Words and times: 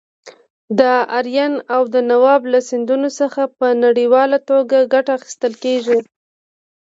د 0.79 0.81
راین 1.25 1.53
او 1.73 1.81
دانوب 1.93 2.41
له 2.53 2.59
سیندونو 2.69 3.09
څخه 3.19 3.41
په 3.57 3.67
نړیواله 3.83 4.37
ټوګه 4.47 4.79
ګټه 4.93 5.11
اخیستل 5.17 5.53
کیږي. 5.63 5.99